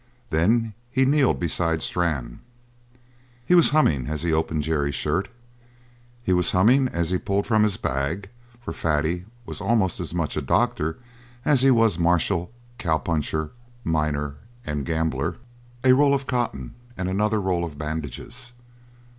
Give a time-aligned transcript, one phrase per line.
[0.31, 2.39] Then he kneeled beside Strann.
[3.45, 5.27] He was humming as he opened Jerry's shirt;
[6.23, 8.27] he was humming as he pulled from his bag
[8.59, 10.97] for Fatty was almost as much doctor
[11.45, 13.51] as he was marshal, cowpuncher,
[13.83, 15.37] miner, and gambler
[15.83, 18.53] a roll of cotton and another roll of bandages.